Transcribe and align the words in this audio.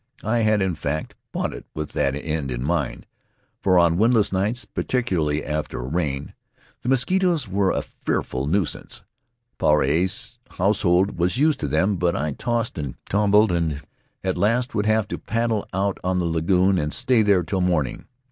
I 0.23 0.39
had, 0.39 0.63
in 0.63 0.73
fact, 0.73 1.13
bought 1.31 1.53
it 1.53 1.67
with 1.75 1.91
that 1.91 2.15
end 2.15 2.49
in 2.49 2.63
mind, 2.63 3.05
for 3.61 3.77
on 3.77 3.99
windless 3.99 4.31
nights, 4.33 4.65
particularly 4.65 5.45
after 5.45 5.77
A 5.77 5.81
Debtor 5.83 5.87
of 5.89 5.93
Moy 5.93 5.97
Ling 5.99 6.07
a 6.07 6.13
rain, 6.21 6.33
the 6.81 6.89
mosquitoes 6.89 7.47
were 7.47 7.69
a 7.69 7.83
fearful 7.83 8.47
nuisance. 8.47 9.03
Puarei's 9.59 10.39
household 10.57 11.19
was 11.19 11.37
used 11.37 11.59
to 11.59 11.67
them, 11.67 11.97
but 11.97 12.15
I 12.15 12.31
tossed 12.31 12.79
and 12.79 12.95
tumbled, 13.07 13.51
and 13.51 13.79
at 14.23 14.39
last 14.39 14.73
would 14.73 14.87
have 14.87 15.07
to 15.09 15.19
paddle 15.19 15.67
out 15.71 15.99
on 16.03 16.17
the 16.17 16.25
lagoon 16.25 16.79
and 16.79 16.91
stay 16.91 17.21
there 17.21 17.43
till 17.43 17.61
morning. 17.61 18.05